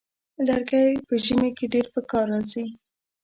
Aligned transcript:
لرګی 0.45 0.89
په 1.07 1.13
ژمي 1.25 1.49
کې 1.57 1.65
ډېر 1.73 1.85
پکار 1.93 2.25
راځي. 2.33 2.65